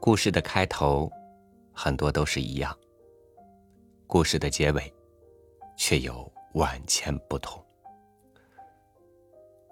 [0.00, 1.10] 故事的开头
[1.72, 2.76] 很多都是一样，
[4.06, 4.92] 故事的结尾
[5.76, 7.62] 却有万千不同。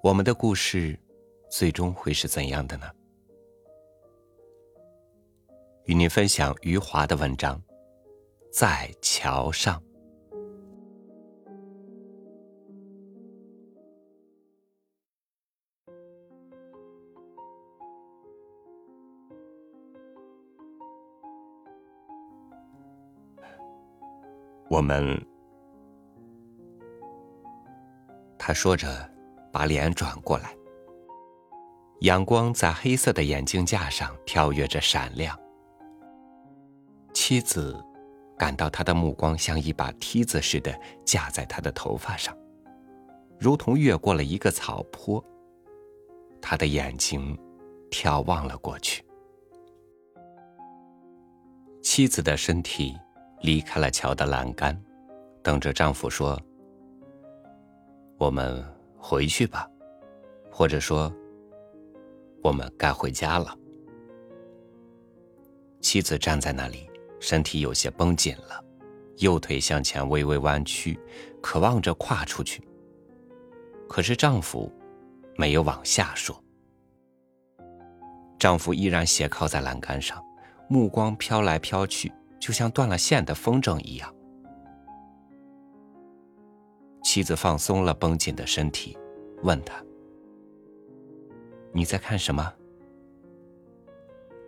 [0.03, 0.99] 我们的故事
[1.49, 2.91] 最终会是怎样的呢？
[5.85, 7.57] 与您分享余华的文章
[8.53, 9.81] 《在桥上》。
[24.69, 25.25] 我们，
[28.37, 28.89] 他说着，
[29.53, 30.53] 把脸转过来。
[32.01, 35.39] 阳光在黑色的眼镜架上跳跃着闪亮。
[37.15, 37.81] 妻子
[38.37, 42.37] 感到他的目光像一把梯子似的架在他的头发上，
[43.39, 45.25] 如同越过了一个草坡。
[46.43, 47.39] 他的眼睛
[47.91, 49.05] 眺望了过去。
[51.83, 52.97] 妻子的身体。
[53.47, 54.77] 离开了桥的栏杆，
[55.41, 56.37] 等着丈夫说
[58.19, 58.61] ：“我们
[58.99, 59.71] 回去吧，
[60.51, 61.15] 或者说，
[62.43, 63.57] 我们该回家了。”
[65.81, 68.61] 妻子站在那里，身体有些绷紧了，
[69.19, 70.99] 右腿向前微微弯曲，
[71.41, 72.61] 渴望着跨出去。
[73.89, 74.69] 可是丈夫
[75.37, 76.37] 没有往下说。
[78.41, 80.21] 丈夫依然斜靠在栏杆上，
[80.69, 82.13] 目光飘来飘去。
[82.39, 84.15] 就像断了线的风筝一样，
[87.03, 88.97] 妻子放松了绷紧的身体，
[89.43, 89.83] 问他
[91.73, 92.53] ：“你在看什么？”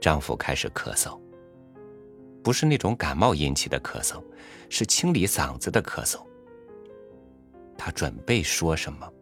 [0.01, 1.21] 丈夫开始咳嗽，
[2.43, 4.23] 不是那种感冒引起的咳嗽，
[4.69, 6.21] 是清理嗓子的咳嗽。
[7.77, 9.13] 他准备说什么，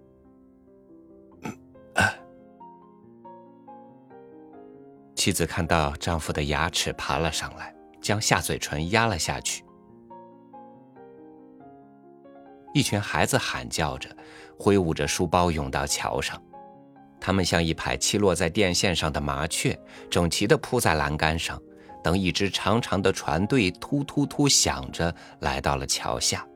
[5.14, 7.75] 妻子看到丈夫的牙齿爬了上来。
[8.06, 9.64] 将下嘴唇压了下去。
[12.72, 14.08] 一群孩子喊叫着，
[14.56, 16.40] 挥舞着书包涌到桥上，
[17.20, 19.76] 他们像一排栖落在电线上的麻雀，
[20.08, 21.60] 整齐地铺在栏杆上，
[22.00, 26.46] 等一支长长的船队突突突响着来到了桥下。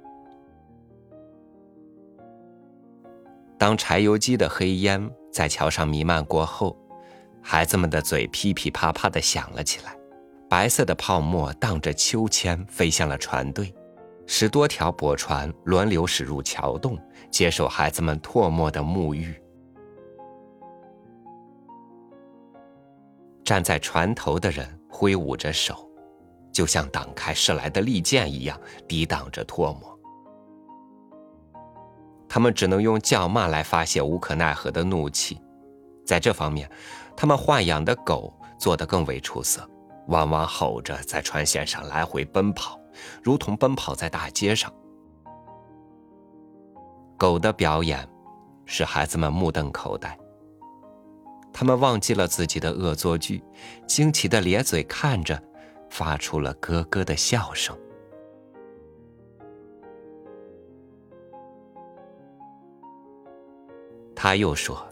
[3.58, 6.78] 当柴油机的黑烟在桥上弥漫过后，
[7.42, 9.96] 孩子们的嘴噼噼啪啪地响了起来。
[10.50, 13.72] 白色的泡沫荡着秋千飞向了船队，
[14.26, 16.98] 十多条驳船轮流驶入桥洞，
[17.30, 19.40] 接受孩子们唾沫的沐浴。
[23.44, 25.88] 站在船头的人挥舞着手，
[26.52, 29.96] 就像挡开射来的利剑一样，抵挡着唾沫。
[32.28, 35.40] 他们只能用叫骂来发泄无可奈何的怒气。
[36.04, 36.68] 在这方面，
[37.16, 39.64] 他们豢养的狗做得更为出色。
[40.10, 42.78] 汪汪吼着在船线上来回奔跑，
[43.22, 44.72] 如同奔跑在大街上。
[47.16, 48.08] 狗的表演
[48.64, 50.18] 使孩子们目瞪口呆，
[51.52, 53.42] 他们忘记了自己的恶作剧，
[53.86, 55.40] 惊奇的咧嘴看着，
[55.88, 57.76] 发出了咯咯的笑声。
[64.14, 64.86] 他又说：“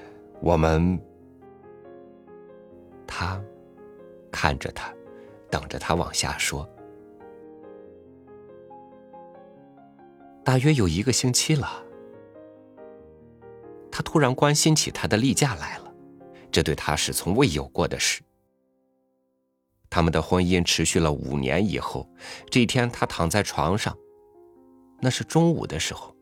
[0.40, 1.00] 我们，
[4.36, 4.92] 看着他，
[5.50, 6.68] 等着他往下说。
[10.44, 11.82] 大约有一个星期了，
[13.90, 15.90] 他突然关心起他的例假来了，
[16.52, 18.22] 这对他是从未有过的事。
[19.88, 22.06] 他们的婚姻持续了五年以后，
[22.50, 23.96] 这一天他躺在床上，
[25.00, 26.14] 那是中午的时候，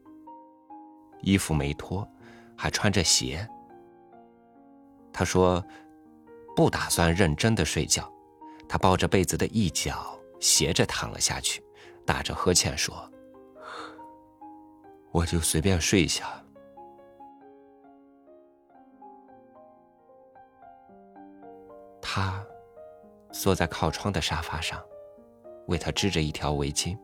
[1.21, 2.09] 衣服没脱，
[2.57, 3.45] 还穿着鞋。
[5.13, 5.61] 他说。
[6.57, 8.09] 不打算认真的睡觉，
[8.69, 11.61] 他抱着被子的一角斜着躺了下去，
[12.07, 13.11] 打着呵欠说
[15.11, 16.29] ：“我就随便睡一下。”
[22.01, 22.47] 他
[23.33, 24.81] 坐在靠窗的沙发上，
[25.67, 26.97] 为他织着一条围巾。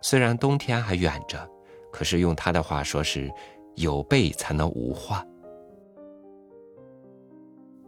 [0.00, 1.50] 虽然冬天还远着，
[1.90, 3.28] 可是用他的话说是
[3.74, 5.26] “有备才能无患”。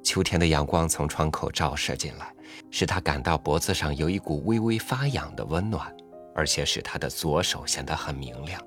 [0.05, 2.33] 秋天的阳光从窗口照射进来，
[2.71, 5.93] 使他感到脖子上有一股微微发痒的温暖，
[6.35, 8.61] 而且使他的左手显得很明亮。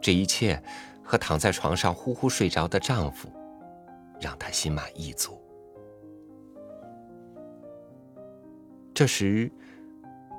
[0.00, 0.60] 这一切
[1.04, 3.28] 和躺在床上呼呼睡着的丈夫，
[4.20, 5.40] 让她心满意足。
[8.94, 9.50] 这时，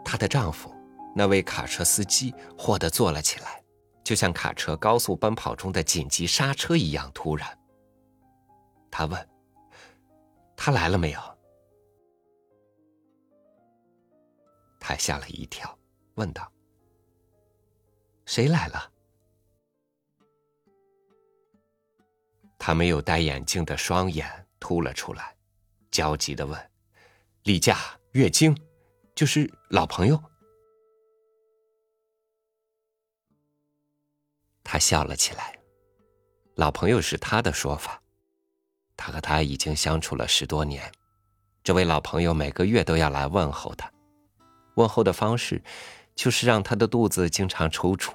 [0.03, 0.73] 她的丈夫，
[1.15, 3.61] 那位卡车司机，霍地坐了起来，
[4.03, 7.56] 就像卡车高速奔跑中的紧急刹车一样突然。
[8.97, 9.29] 他问
[10.57, 11.21] ：“他来了没有？
[14.79, 15.77] 他吓了一跳，
[16.15, 16.51] 问道
[18.25, 18.91] ：“谁来了？”
[22.57, 25.37] 他没有戴眼镜的双眼凸了出来，
[25.91, 26.71] 焦急的问
[27.45, 27.77] ：“例假、
[28.13, 28.57] 月经，
[29.13, 30.19] 就是老朋友。”
[34.65, 35.55] 他笑了起来。
[36.55, 38.01] 老朋友是他的说法，
[38.97, 40.91] 他和他已经相处了十多年，
[41.63, 43.89] 这位老朋友每个月都要来问候他，
[44.75, 45.63] 问候的方式
[46.15, 48.11] 就是让他的肚子经常抽搐。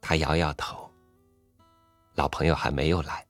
[0.00, 0.88] 他摇摇头，
[2.14, 3.26] 老朋友还没有来，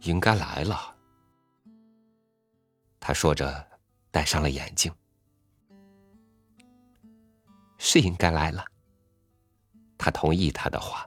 [0.00, 0.96] 应该来了。
[2.98, 3.66] 他说着，
[4.10, 4.92] 戴上了眼镜。
[7.78, 8.62] 是应该来了。
[10.02, 11.06] 他同意他的话，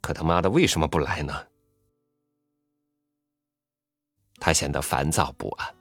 [0.00, 1.34] 可他妈的为什么不来呢？
[4.38, 5.74] 他显得烦躁不安。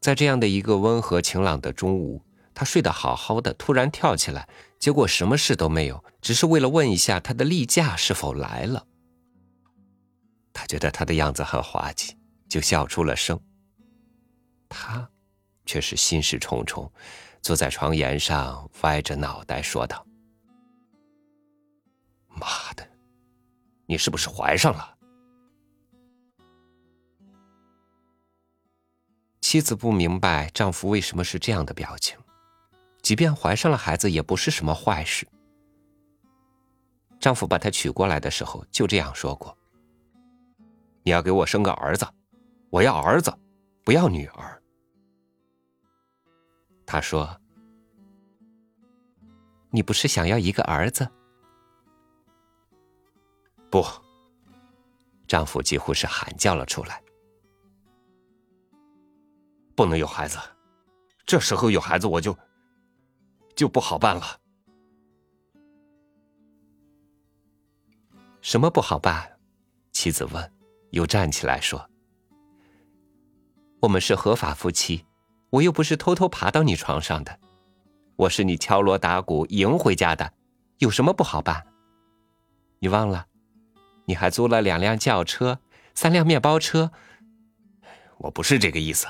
[0.00, 2.20] 在这样的一个温和晴朗的中午，
[2.52, 4.48] 他睡得好好的，突然跳起来，
[4.80, 8.84] 结果什么事都没有，只是为了问一下他的例假是否来了。
[10.52, 12.16] 他觉得他的样子很滑稽，
[12.48, 13.40] 就笑出了声。
[14.68, 15.08] 他。
[15.66, 16.90] 却是心事重重，
[17.42, 20.06] 坐在床沿上，歪着脑袋说道
[22.28, 22.86] ：“妈的，
[23.86, 24.96] 你是不是怀上了？”
[29.40, 32.16] 妻子不明白丈夫为什么是这样的表情，
[33.02, 35.26] 即便怀上了孩子，也不是什么坏事。
[37.18, 39.56] 丈夫把她娶过来的时候就这样说过
[41.02, 42.06] ：“你要给我生个儿子，
[42.70, 43.36] 我要儿子，
[43.82, 44.56] 不要女儿。”
[46.92, 47.40] 他说
[49.70, 51.08] ：“你不是想要一个儿子？”
[53.70, 53.84] 不，
[55.28, 57.00] 丈夫几乎是喊叫了出来
[59.76, 60.36] ：“不能有孩子！
[61.24, 62.36] 这时候有孩子，我就
[63.54, 64.40] 就不好办了。”
[68.42, 69.38] 什么不好办？
[69.92, 70.52] 妻子问，
[70.90, 71.88] 又站起来说
[73.80, 75.06] ：“我们是合法夫妻。”
[75.50, 77.40] 我又不是偷偷爬到你床上的，
[78.16, 80.32] 我是你敲锣打鼓迎回家的，
[80.78, 81.66] 有什么不好办？
[82.78, 83.26] 你忘了？
[84.06, 85.60] 你还租了两辆轿车，
[85.94, 86.92] 三辆面包车。
[88.18, 89.06] 我不是这个意思。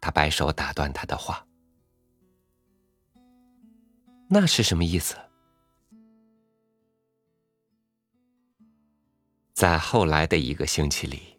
[0.00, 1.46] 他摆手打断他的话。
[4.28, 5.16] 那是什么意思？
[9.52, 11.35] 在后来的一个星期里。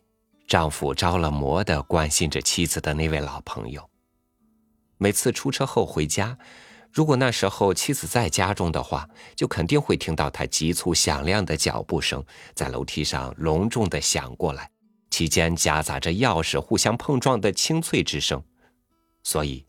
[0.48, 3.90] 丈夫着了魔的关心着妻子的那位老朋友。
[4.98, 6.38] 每次出车后回家，
[6.92, 14.72] 如果那时候妻子在家中的话，就肯定会听到他急促响亮的脚步声在楼梯上隆重的响过来，
[15.12, 18.42] 期间夹杂着钥匙互相碰撞的清脆之声。
[19.24, 19.66] 所以，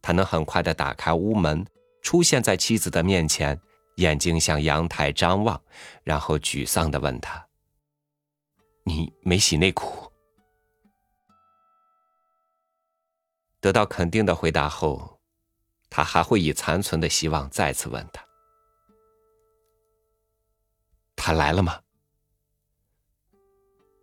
[0.00, 1.64] 他能很快的打开屋门，
[2.00, 3.60] 出现在妻子的面前，
[3.96, 5.60] 眼睛向阳台张望，
[6.02, 7.46] 然后沮丧的问他
[8.84, 10.01] ：“你没洗内裤？”
[13.62, 15.20] 得到肯定的回答后，
[15.88, 18.26] 他还会以残存的希望再次问他
[21.14, 21.80] ：“他来了吗？”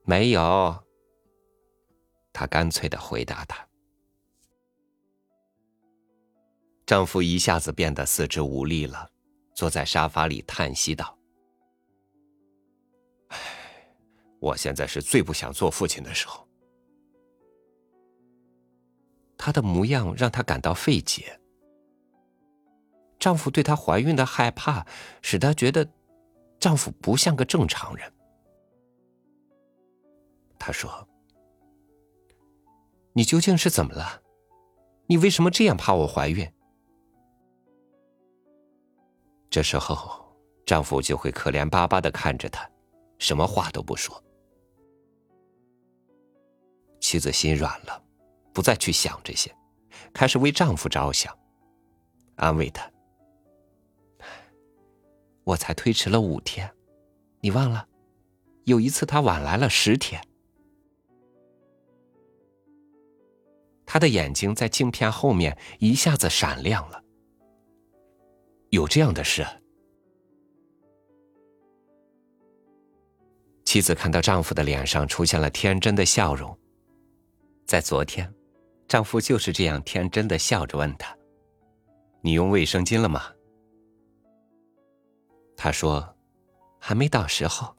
[0.08, 0.82] 没有。
[2.32, 3.68] 他干脆的回答他。
[6.86, 9.12] 丈夫一下子变得四肢无力了，
[9.54, 11.20] 坐在沙发里叹息道
[13.28, 13.38] ：“唉，
[14.40, 16.44] 我现在是最不想做父亲的时候。”
[19.50, 21.40] 她的模样让她感到费解。
[23.18, 24.86] 丈夫对她怀孕的害怕，
[25.24, 25.90] 使她觉得
[26.60, 28.14] 丈夫不像个正常人。
[30.60, 31.08] 她说
[33.14, 34.22] ：“你究竟是怎么了？
[35.08, 36.48] 你为什么这样怕我怀孕？”
[39.50, 40.32] 这时候，
[40.64, 42.70] 丈夫就会可怜巴巴的看着她，
[43.18, 44.24] 什么话都不说。
[47.02, 48.04] 妻子心软了。
[48.54, 49.56] 不再去想这些，
[50.14, 51.38] 开始为丈夫着想，
[52.36, 52.90] 安慰他。
[55.44, 56.72] 我才推迟了五天，
[57.42, 57.88] 你忘了？
[58.66, 60.22] 有一次他晚来了十天。
[63.86, 67.04] 他的眼睛在镜片后面一下子闪亮了。
[68.70, 69.44] 有这样的事？
[73.66, 76.56] 妻子看到丈夫的脸上出现了天真的笑容，
[77.66, 78.32] 在昨天。
[78.90, 81.16] 丈夫就是这样天真的笑着问她
[82.22, 83.32] ：“你用卫生巾了吗？”
[85.56, 86.16] 她说
[86.82, 87.76] ：“还没到时候。”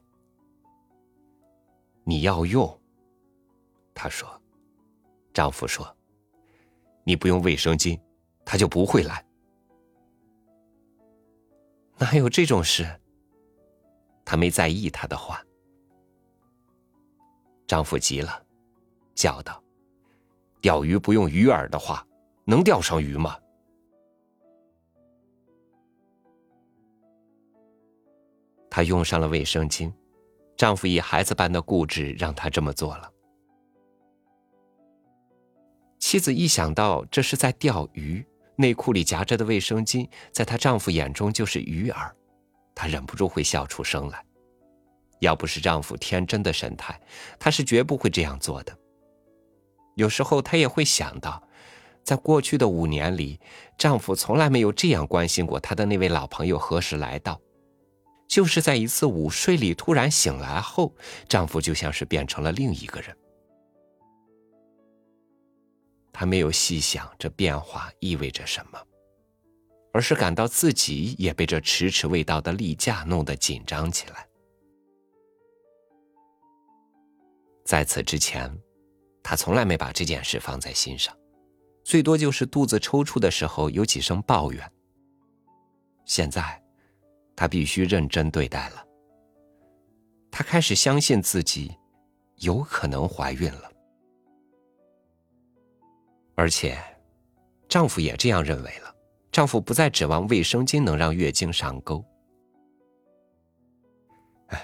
[2.05, 2.81] 你要用。
[3.93, 4.41] 她说
[5.33, 5.93] ：“丈夫说，
[7.03, 7.99] 你不用卫生巾，
[8.45, 9.23] 他就不会来。”
[11.99, 12.87] 哪有这种事？
[14.23, 15.43] 她没在意他的话。
[17.67, 18.45] 丈夫急了，
[19.13, 19.61] 叫道
[20.61, 22.05] ：“钓鱼不用鱼饵的话，
[22.45, 23.35] 能钓上鱼吗？”
[28.69, 29.91] 她用上了卫生巾，
[30.55, 33.11] 丈夫以孩子般的固执让她这么做了。
[35.99, 38.25] 妻子一想到这是在钓鱼，
[38.55, 42.11] 内裤里夹着的卫生巾在她丈夫眼中就是鱼饵，
[42.73, 44.23] 她忍不住会笑出声来。
[45.19, 46.99] 要不是丈夫天真的神态，
[47.39, 48.77] 她是绝不会这样做的。
[49.95, 51.47] 有时候她也会想到，
[52.03, 53.39] 在过去的五年里，
[53.77, 57.39] 丈夫从来没有这样关心过她的那位老朋友何时来到。
[58.27, 60.95] 就是在一次午睡里突然醒来后，
[61.27, 63.13] 丈夫就像是变成了另一个人。
[66.13, 68.79] 她没有细想这变化意味着什么，
[69.91, 74.25] 而是感到自己也被这迟迟未到的例假弄得紧张起来。
[77.65, 78.49] 在此之前，
[79.23, 81.15] 她从来没把这件事放在心上，
[81.83, 84.71] 最多就是肚子抽搐的时候有几声抱怨。
[86.05, 86.59] 现在。
[87.33, 88.85] 她必须认真对待了。
[90.29, 91.75] 她开始相信自己
[92.35, 93.71] 有可能怀孕了，
[96.35, 96.77] 而且
[97.67, 98.95] 丈夫也这样认为了。
[99.31, 102.05] 丈夫不再指望卫生巾能让月经上钩。
[104.47, 104.61] 哎，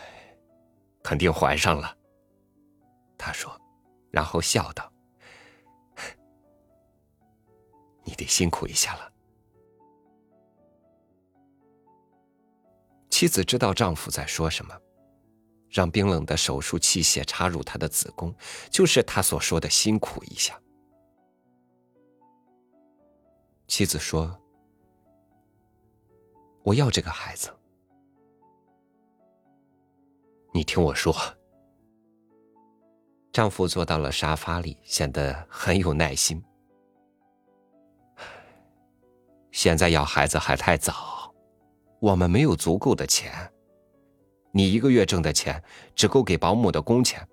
[1.02, 1.98] 肯定怀上了。
[3.18, 3.60] 他说，
[4.12, 4.92] 然后笑道
[8.04, 9.12] ：“你得辛苦一下了。”
[13.10, 14.80] 妻子知道丈夫在说什么，
[15.70, 18.36] 让冰冷的手术器械插入她的子宫，
[18.70, 20.62] 就是他所说的辛苦一下。
[23.68, 24.40] 妻子说
[26.64, 27.54] ：“我要这个孩子。”
[30.54, 31.14] 你听我说。
[33.38, 36.44] 丈夫坐到了沙发里，显得很有耐心。
[39.52, 41.32] 现在要孩子还太早。
[42.00, 43.54] 我们没有足够的钱，
[44.52, 45.64] 你一个月挣的钱
[45.94, 47.30] 只够给保姆的工钱，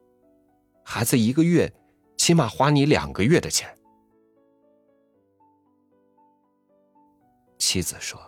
[0.85, 1.73] 孩子一个月
[2.19, 3.75] 起码花你两个月的钱。
[7.57, 8.21] 妻子说：“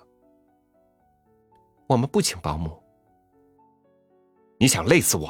[1.87, 2.83] 我们不请保姆。”
[4.59, 5.29] 你想累死我？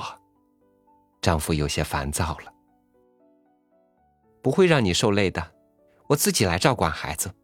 [1.27, 2.55] 丈夫有些烦躁了。
[4.41, 5.55] 不会让你受累的，
[6.07, 7.35] 我自己来照管孩子。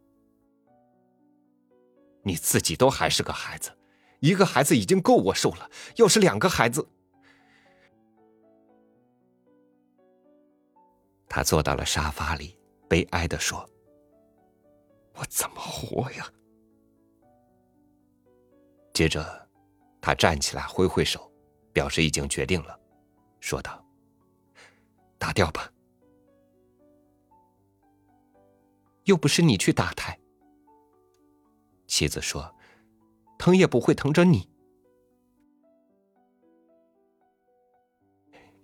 [2.22, 3.76] 你自己都还是个孩子，
[4.20, 6.88] 一个孩子已经够我受了，要是两个孩子，
[11.28, 12.56] 他坐到了沙发里，
[12.88, 13.68] 悲哀的说
[15.18, 16.32] ：“我怎么活呀？”
[18.94, 19.48] 接着，
[20.00, 21.32] 他站起来挥挥手，
[21.72, 22.78] 表示已经决定了，
[23.42, 23.84] 说道
[25.18, 25.70] ：“打掉吧，
[29.02, 30.16] 又不是你去打胎。”
[31.88, 32.54] 妻子说
[33.36, 34.48] ：“疼也不会疼着你。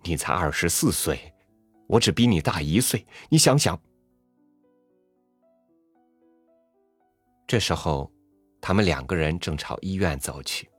[0.03, 1.35] 你才二十四岁，
[1.85, 3.05] 我只比你大一岁。
[3.29, 3.79] 你想想。”
[7.45, 8.09] 这时候，
[8.61, 10.71] 他们两个人正朝医院走去。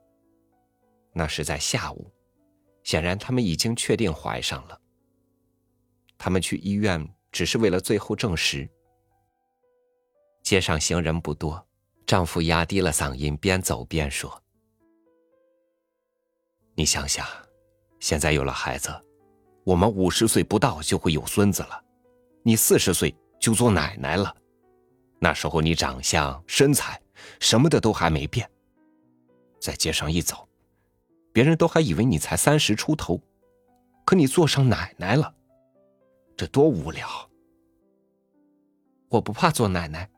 [1.13, 2.11] 那是在下午，
[2.91, 4.77] 显然他们已经确定怀上了。
[6.17, 8.69] 他们去医院只是为了最后证实。
[10.43, 11.65] 街上行人不多。
[12.05, 14.43] 丈夫压低了嗓音，边走边说
[16.75, 17.25] ：“你想想，
[18.01, 18.89] 现在有了孩子，
[19.63, 21.81] 我们五十岁不到就会有孙子了，
[22.43, 24.35] 你四十岁就做奶奶了。
[25.17, 27.01] 那时候你长相、身材
[27.39, 28.51] 什么的都还没变，
[29.61, 30.45] 在街上一走，
[31.33, 33.21] 别人都还以为你才三十出头，
[34.05, 35.33] 可你做上奶奶了，
[36.35, 37.07] 这多无聊！
[39.09, 40.09] 我不怕做奶奶。”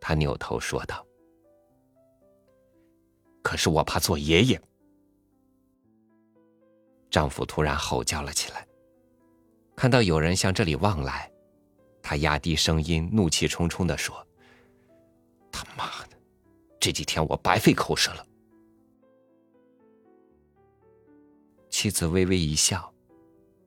[0.00, 1.04] 她扭头说道
[3.42, 4.62] ：“可是我怕做爷爷。”
[7.10, 8.66] 丈夫突然吼叫了起来，
[9.74, 11.30] 看到有人向这里望来，
[12.00, 14.24] 他压低声音，怒气冲冲的说
[15.50, 16.16] ：“他妈的，
[16.78, 18.24] 这几天我白费口舌了。”
[21.80, 22.92] 妻子微微一笑，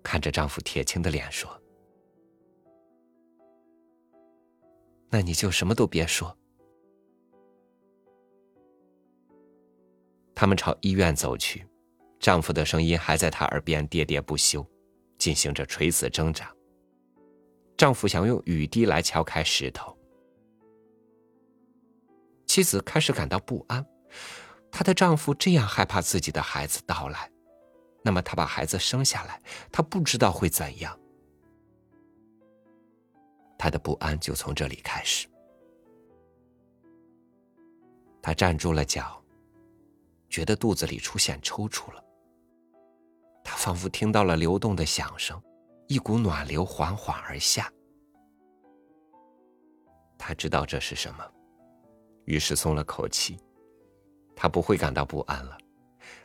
[0.03, 1.49] 看着丈夫铁青的脸说。
[5.09, 6.37] 那你就什么都别说。
[10.35, 11.65] 他们朝医院走去，
[12.19, 14.63] 丈夫的声音还在她耳边喋喋不休，
[15.17, 16.53] 进行着垂死挣扎。
[17.75, 19.97] 丈夫想用雨滴来敲开石头。
[22.45, 23.83] 妻子开始感到不安，
[24.69, 27.32] 她的丈夫这样害怕自己的孩子到来，
[28.03, 29.41] 那么她把孩子生下来，
[29.71, 30.99] 她不知道会怎样。
[33.57, 35.27] 她的不安就从这里开始。
[38.21, 39.21] 她站住了脚，
[40.29, 42.03] 觉得肚子里出现抽搐了。
[43.43, 45.41] 她仿佛听到了流动的响声，
[45.87, 47.71] 一股暖流缓缓而下。
[50.17, 51.25] 她知道这是什么。
[52.25, 53.37] 于是松了口气，
[54.35, 55.57] 她不会感到不安了，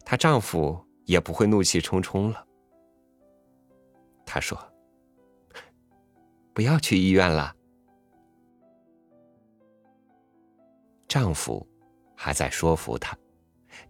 [0.05, 2.47] 她丈夫也不会怒气冲冲了。
[4.27, 4.59] 她说
[6.53, 7.57] ：“不要去医院了。”
[11.09, 11.67] 丈夫
[12.15, 13.17] 还在说服她，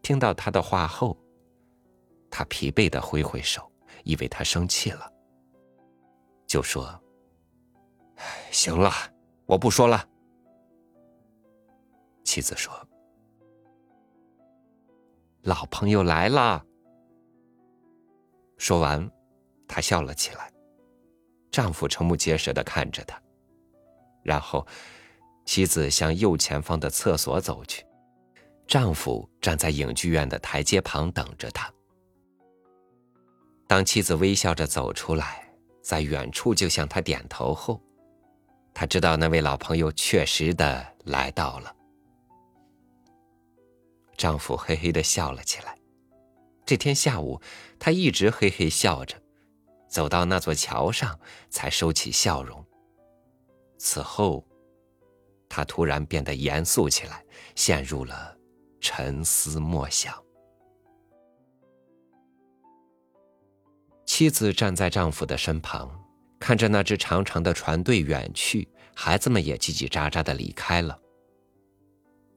[0.01, 1.19] 听到她的话后，
[2.31, 3.69] 他疲惫的挥挥手，
[4.05, 5.13] 以为她生气了，
[6.47, 7.03] 就说
[8.53, 8.93] ：“行了，
[9.45, 10.09] 我不说了。”
[12.23, 12.73] 妻子说
[15.43, 16.65] ：“老朋友来了。”
[18.59, 19.11] 说完，
[19.67, 20.53] 她笑了起来。
[21.51, 23.19] 丈夫瞠目结舌的看着她，
[24.23, 24.67] 然后
[25.47, 27.85] 妻子向右前方的厕所走去，
[28.67, 31.73] 丈夫站在影剧院的台阶旁等着她。
[33.67, 35.49] 当妻子微笑着走出来，
[35.83, 37.81] 在远处就向他点头后，
[38.75, 41.75] 他知道那位老朋友确实的来到了。
[44.17, 45.78] 丈夫嘿嘿的笑了起来。
[46.69, 47.41] 这天下午，
[47.79, 49.17] 他一直嘿嘿笑着，
[49.89, 52.63] 走到那座桥上才收起笑容。
[53.79, 54.47] 此后，
[55.49, 58.37] 他突然变得严肃起来，陷入了
[58.83, 60.15] 沉思默想。
[64.05, 65.91] 妻子站在丈夫的身旁，
[66.39, 71.01] 看着那只长长的船队远去，孩子们也叽叽喳喳的离开了。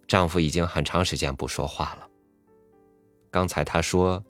[0.07, 2.07] 丈夫已经很长时间不说话了。
[3.31, 4.23] 刚才他说：“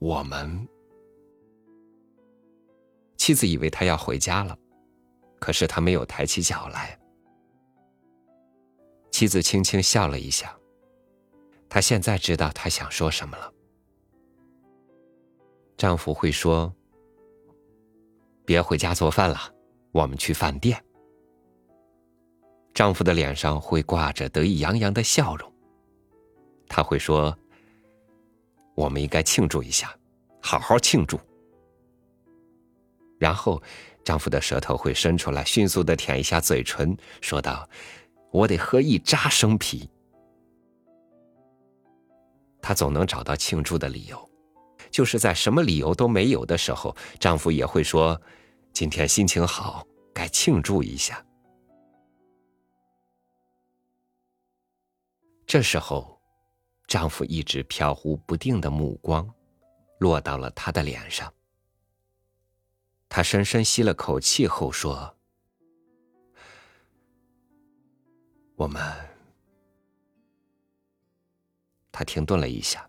[0.00, 0.66] 我们。”
[3.18, 4.56] 妻子以为他要回家了，
[5.38, 6.98] 可是他没有抬起脚来。
[9.10, 10.56] 妻子轻轻笑了一下。
[11.68, 13.52] 他现在知道他想说什么了。
[15.76, 16.72] 丈夫会说
[18.44, 19.38] ：“别回家做饭了，
[19.90, 20.82] 我们去饭店。”
[22.74, 25.51] 丈夫的脸上会挂着得意洋洋的笑容。
[26.74, 27.36] 他会说
[28.74, 29.94] ：“我们应该庆祝一下，
[30.40, 31.20] 好好庆祝。”
[33.20, 33.62] 然后，
[34.02, 37.68] 丈夫的舌头会伸出来，迅速的舔一下嘴唇，说道
[38.32, 39.86] ：“我得喝一扎生啤。”
[42.62, 44.30] 他总能找到庆祝的理由，
[44.90, 48.18] 就是在什么理由都没有的时候，丈夫也会说
[48.72, 51.22] ：“今天心情好，该庆祝一下。”
[55.46, 56.18] 这时候，
[56.92, 59.26] 丈夫一直飘忽不定的目光
[59.98, 61.32] 落到了她的脸上。
[63.08, 65.16] 他深深吸了口气后说
[68.56, 68.82] ：“我们。”
[71.90, 72.86] 他停顿了一下，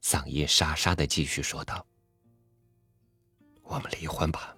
[0.00, 1.84] 嗓音沙沙的继续说道
[3.64, 4.56] ：“我们离婚吧。”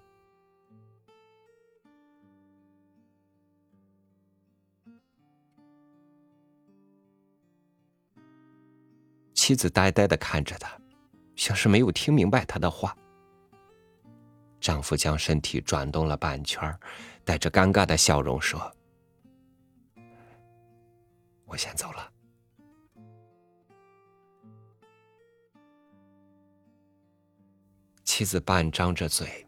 [9.45, 10.75] 妻子呆呆的看着他，
[11.35, 12.97] 像是没有听明白他的话。
[14.59, 16.75] 丈夫将身体转动了半圈，
[17.23, 18.75] 带着尴尬的笑容说
[21.45, 22.11] ：“我先走了。”
[28.03, 29.47] 妻子半张着嘴，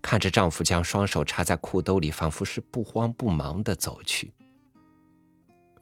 [0.00, 4.32] 看着丈夫将双手插在裤兜里，仿佛是不慌不忙的走去。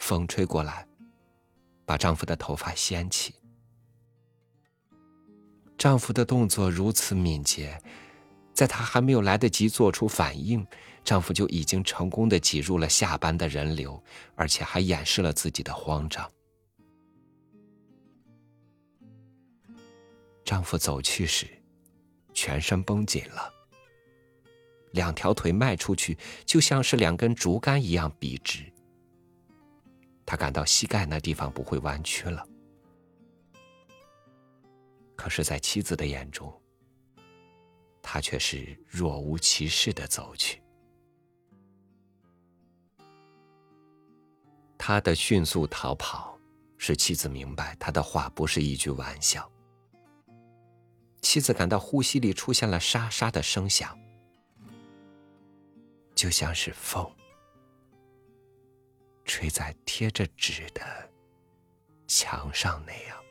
[0.01, 0.85] 风吹过来，
[1.87, 3.33] 把丈夫的头发掀起。
[5.83, 7.77] 丈夫的动作如此敏捷，
[8.55, 10.64] 在她还没有来得及做出反应，
[11.03, 14.01] 丈夫就已经成功的挤入了下班的人流，
[14.37, 16.31] 而且还掩饰了自己的慌张。
[20.45, 21.49] 丈夫走去时，
[22.33, 23.53] 全身绷紧了，
[24.92, 26.16] 两条腿迈出去
[26.47, 28.73] 就像是两根竹竿一样笔直。
[30.25, 32.47] 他感到膝盖那地方不会弯曲了。
[35.22, 36.52] 可是，在妻子的眼中，
[38.02, 40.61] 他却是若无其事的走去。
[44.76, 46.37] 他的迅速逃跑，
[46.76, 49.48] 使妻子明白他的话不是一句玩笑。
[51.20, 53.96] 妻子感到呼吸里出现了沙沙的声响，
[56.16, 57.08] 就像是风
[59.24, 60.82] 吹在贴着纸的
[62.08, 63.21] 墙上那样。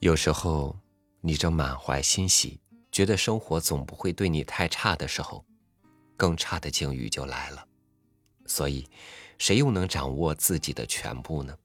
[0.00, 0.78] 有时候，
[1.20, 2.60] 你正满怀欣喜，
[2.92, 5.44] 觉得生活总不会对你太差的时候，
[6.16, 7.66] 更差的境遇就来了。
[8.46, 8.88] 所以，
[9.38, 11.56] 谁又能掌握自己的全部呢？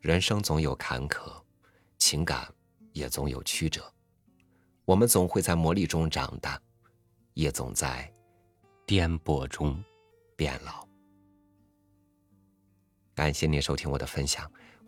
[0.00, 1.32] 人生总有坎坷，
[1.98, 2.48] 情感
[2.92, 3.92] 也总有曲折。
[4.84, 6.60] 我们总会在磨砺中长大，
[7.34, 8.08] 也总在
[8.86, 9.82] 颠簸中
[10.36, 10.86] 变老。
[13.14, 14.48] 感谢您收听我的分享。